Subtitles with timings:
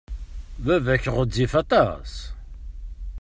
[0.65, 2.13] Baba-k ɣezzif aṭas.